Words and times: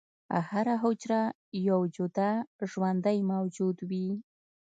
هره 0.49 0.75
حجره 0.83 1.21
یو 1.67 1.79
جدا 1.95 2.31
ژوندی 2.71 3.17
موجود 3.31 3.77
وي. 3.89 4.07